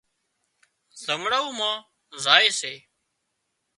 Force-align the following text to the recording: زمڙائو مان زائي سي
زمڙائو 1.03 1.49
مان 1.57 1.75
زائي 2.23 2.49
سي 2.59 2.73